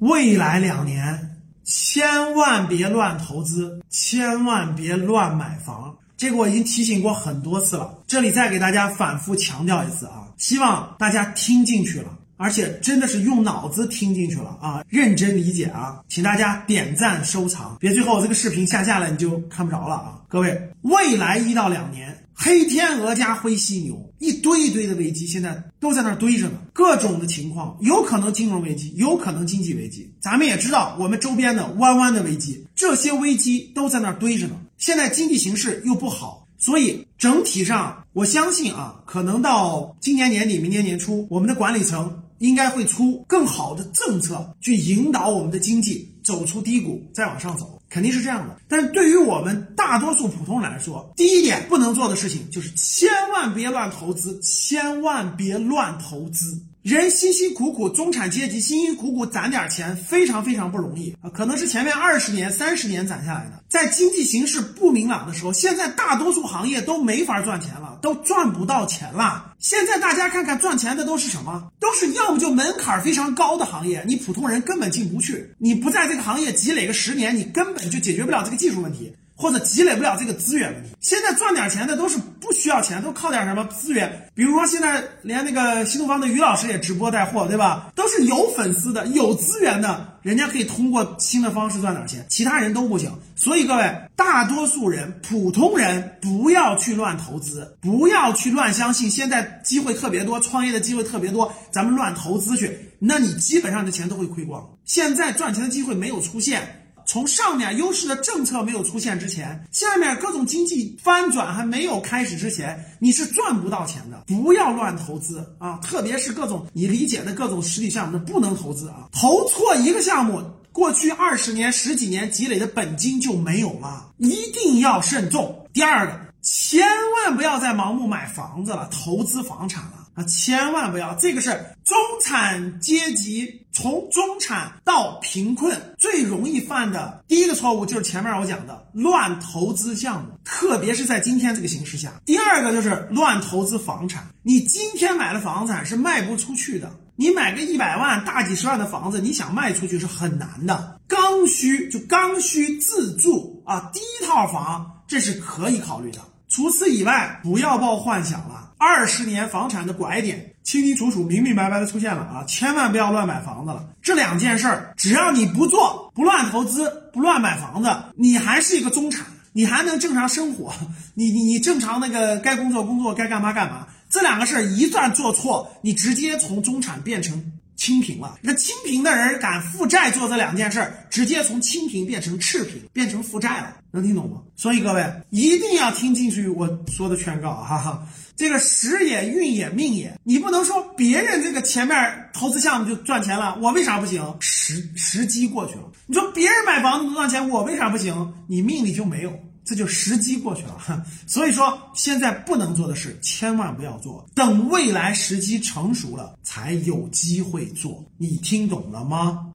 [0.00, 5.94] 未来两年千万别乱投资，千万别乱买房。
[6.16, 12.10] 这个我已经提醒过很多次了，这里再给大家反复强调一次啊，希望大家听进去了，
[12.42, 20.22] 而且真的是用脑子听进去了啊，认真理解啊，请大家点赞收藏，别最后这个视频下架了你就看不着了啊。
[20.26, 22.16] 各位，未来一到两年。
[22.32, 26.52] 黑天鹅加灰犀牛，一堆一堆的危机，现在都在那堆着呢。
[26.72, 30.10] 各种的情况，有可能金融危机，有可能经济危机。
[30.22, 34.54] 咱们也知道，我们周边的弯弯的危机，这些危机都在那堆着呢。
[34.78, 47.80] 现在经济形势又不好，所以整体上，我相信啊，可能到今年年底、明年年初，我们的管理层应该会出更好的政策，去引导我们的经济走出低谷，再往上走。
[47.88, 56.62] 肯定是这样的，但是对于我们大多数普通人来说，第一点不能做的事情就是千万别乱投资，千万别乱投资。
[56.82, 61.28] 人辛辛苦苦，中产阶级辛辛苦苦攒点钱，非常非常不容易啊！
[61.28, 63.62] 可能是前面二十年、三十年攒下来的。
[63.68, 69.54] 在经济形势不明朗的时候，现在大多数行业都没法赚钱了，都赚不到钱了。
[69.58, 71.70] 现在大家看看赚钱的都是什么？
[71.78, 75.54] 都是要么就门槛非常高的行业，你普通人根本进不去。
[75.58, 79.12] 你不在这个行业积累个十年，你根本就解决不了这个技术问题。
[79.40, 84.28] 或者积累不了这个资源问题，现在赚点钱的都是不需要钱，都靠点什么资源？
[84.34, 87.90] 比如说现在连那个新东方的于老师也直播带货，对吧？
[87.94, 93.10] 都是有粉丝的、有资源的，人家可以通过新的方式赚点钱，其他人都不行。
[93.34, 99.10] 所以各位，大多数人、普通人不要去乱投资，不要去乱相信。
[99.10, 104.62] 现在机会特别多，创业的机会特别多，咱们乱投资去，那你基本上的钱都会亏光。
[104.84, 106.76] 现在赚钱的机会没有出现。
[107.10, 114.22] 从上面优势的政策没有出现之前，下面各种经济翻转还没有开始之前，你是赚不到钱的。
[114.28, 115.76] 不要乱投资啊！
[115.82, 119.08] 特别是各种你理解的各种实体项目，不能投资啊！
[119.10, 125.66] 投错一个项目，过去二十年、十几年积累的本金就没有了，一定要慎重。
[125.72, 129.99] 第二个，千万不要再盲目买房子了，投资房产了。
[130.14, 131.14] 啊，千万不要！
[131.14, 131.50] 这个是
[131.84, 142.12] 中产阶级从中产到贫困最容易犯的第一个错误，就是前面我讲的乱投资项目，特别是在今天这个形势下。
[142.24, 146.90] 第二个就是乱投资房产，你今天买的房产是卖不出去的。
[147.16, 150.98] 你买个一百万、大几十万的房子，你想卖出去是很难的。
[151.06, 156.18] 刚需就刚需自住啊，第一套房这是可以考虑的。
[156.48, 158.69] 除此以外，不要抱幻想了。
[158.80, 162.42] 二十年房产的拐点清清楚楚、明明白白的出现了啊！
[162.48, 163.86] 千万不要乱买房子了。
[164.00, 170.72] 这两件事儿，只要你不做，不乱投资，不乱买房子，你还是一个中产，你还能正常生活。
[171.12, 173.86] 你你你正常那个该工作工作，该干嘛干嘛。
[174.08, 177.52] 这两个事儿一旦做错，你直接从中产变成。
[177.80, 184.36] 清贫了，那清贫的人敢负债做这两件事儿，直接从清贫变成赤贫，变成负债了，能听懂吗？
[184.54, 191.98] 所以各位一定要听进去我说的劝告，哈哈，这个时也运也命也，你不能说别人这个前面
[192.34, 194.22] 投资项目就赚钱了，我为啥不行？
[194.40, 198.34] 时时机过去了，你说别人买房子能赚钱，我为啥不行？
[198.46, 199.32] 你命里就没有。
[199.70, 208.04] 这就时机过去了， 所以说现在不能做的事千万不要做，等未来时机成熟了才有机会做。
[208.18, 209.46] 你听懂了吗？